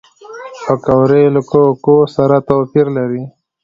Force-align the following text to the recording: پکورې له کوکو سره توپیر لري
پکورې 0.63 1.23
له 1.35 1.41
کوکو 1.49 1.95
سره 2.15 2.37
توپیر 2.47 2.87
لري 2.97 3.23